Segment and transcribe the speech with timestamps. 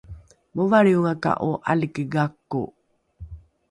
[0.55, 2.63] movalriongaka’o ’aliki gako